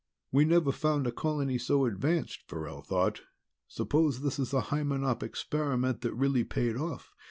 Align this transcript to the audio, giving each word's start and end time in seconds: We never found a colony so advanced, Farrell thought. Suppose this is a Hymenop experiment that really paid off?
We 0.31 0.45
never 0.45 0.71
found 0.71 1.05
a 1.05 1.11
colony 1.11 1.59
so 1.59 1.85
advanced, 1.85 2.41
Farrell 2.47 2.81
thought. 2.81 3.21
Suppose 3.67 4.21
this 4.21 4.39
is 4.39 4.51
a 4.51 4.61
Hymenop 4.61 5.21
experiment 5.21 6.01
that 6.01 6.15
really 6.15 6.43
paid 6.43 6.75
off? 6.75 7.11